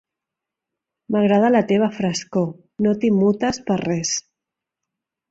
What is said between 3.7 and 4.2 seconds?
res.